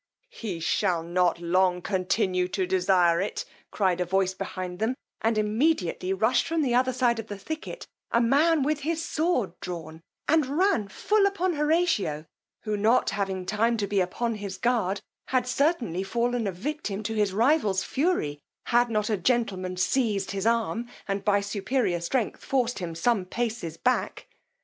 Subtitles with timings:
[0.31, 6.11] He shall not long continue to desire it, cried a voice behind them, and immediately
[6.11, 10.57] rushed from the other side of the thicket a man with his sword drawn, and
[10.57, 12.25] ran full upon Horatio,
[12.63, 17.13] who not having time to be upon his guard, had certainly fallen a victim to
[17.13, 22.79] his rival's fury, had not a gentleman seized his arm, and, by superior strength, forced
[22.79, 24.27] him some paces back.